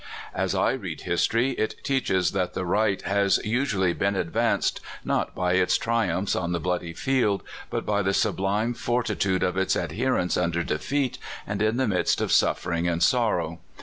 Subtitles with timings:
[0.33, 2.73] As I read historv, it teacher that 138 Dr.
[2.73, 6.59] Eleazar Thomas, the right has usually been advanced, not by its tri umjDhs on the
[6.59, 11.77] bloody field, but by the sublime for* titude of its adherents under defeat, and in
[11.77, 13.59] the midst of suffering and sorrow.